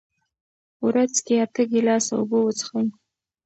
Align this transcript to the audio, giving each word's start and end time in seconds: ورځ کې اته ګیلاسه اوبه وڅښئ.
ورځ 0.87 1.13
کې 1.25 1.33
اته 1.45 1.61
ګیلاسه 1.71 2.13
اوبه 2.17 2.37
وڅښئ. 2.41 2.85